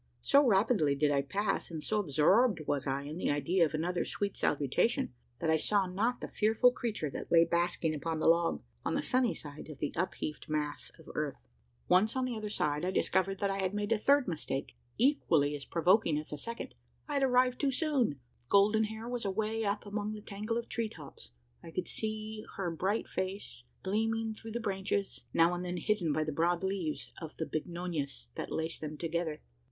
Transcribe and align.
So 0.23 0.43
rapidly 0.43 0.95
did 0.95 1.11
I 1.11 1.21
pass, 1.21 1.69
and 1.69 1.83
so 1.83 1.99
absorbed 1.99 2.61
was 2.65 2.87
I 2.87 3.03
in 3.03 3.17
the 3.19 3.29
idea 3.29 3.63
of 3.65 3.75
another 3.75 4.03
sweet 4.03 4.35
salutation, 4.35 5.13
that 5.37 5.51
I 5.51 5.57
saw 5.57 5.85
not 5.85 6.21
the 6.21 6.27
fearful 6.27 6.71
creature 6.71 7.11
that 7.11 7.31
lay 7.31 7.45
basking 7.45 7.93
upon 7.93 8.17
the 8.17 8.25
log 8.25 8.63
on 8.83 8.95
the 8.95 9.03
sunny 9.03 9.35
side 9.35 9.69
of 9.69 9.77
the 9.77 9.93
upheaved 9.95 10.49
mass 10.49 10.91
of 10.97 11.07
earth. 11.13 11.47
Once 11.87 12.15
on 12.15 12.25
the 12.25 12.35
other 12.35 12.49
side, 12.49 12.83
I 12.83 12.89
discovered 12.89 13.37
that 13.41 13.51
I 13.51 13.59
had 13.59 13.75
made 13.75 13.91
a 13.91 13.99
third 13.99 14.27
mistake 14.27 14.75
equally 14.97 15.53
as 15.55 15.65
provoking 15.65 16.17
as 16.17 16.31
the 16.31 16.37
second 16.39 16.73
I 17.07 17.13
had 17.13 17.21
arrived 17.23 17.61
too 17.61 17.69
soon! 17.69 18.19
Golden 18.49 18.85
hair 18.85 19.07
was 19.07 19.23
away 19.23 19.63
up 19.63 19.85
among 19.85 20.13
the 20.13 20.21
tangle 20.21 20.57
of 20.57 20.63
the 20.63 20.69
tree 20.69 20.89
tops. 20.89 21.29
I 21.61 21.69
could 21.69 21.87
see 21.87 22.43
her 22.57 22.71
bright 22.71 23.07
face 23.07 23.65
gleaming 23.83 24.33
through 24.33 24.53
the 24.53 24.59
branches 24.59 25.25
now 25.31 25.53
and 25.53 25.63
then 25.63 25.77
hidden 25.77 26.11
by 26.11 26.23
the 26.23 26.31
broad 26.31 26.63
leaves 26.63 27.13
of 27.21 27.37
the 27.37 27.45
bignonias 27.45 28.29
that 28.33 28.51
laced 28.51 28.81
them 28.81 28.97
together. 28.97 29.41